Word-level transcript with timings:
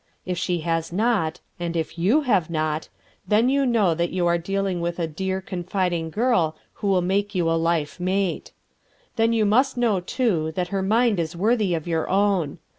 If 0.25 0.35
she 0.39 0.61
has 0.61 0.91
not 0.91 1.41
(and 1.59 1.77
if 1.77 1.95
YOU 1.95 2.21
have 2.21 2.49
not), 2.49 2.89
then 3.27 3.49
you 3.49 3.67
know 3.67 3.93
that 3.93 4.09
you 4.09 4.25
are 4.25 4.39
dealing 4.39 4.81
with 4.81 4.97
a 4.97 5.05
dear 5.05 5.41
confiding 5.41 6.09
girl 6.09 6.57
who 6.81 6.87
will 6.87 7.03
make 7.03 7.35
you 7.35 7.47
a 7.47 7.51
life 7.53 7.99
mate. 7.99 8.51
Then 9.15 9.31
you 9.31 9.45
must 9.45 9.77
know, 9.77 9.99
too, 9.99 10.51
that 10.53 10.69
her 10.69 10.81
mind 10.81 11.19
is 11.19 11.35
worthy 11.35 11.75
of 11.75 11.87
your 11.87 12.09
own. 12.09 12.57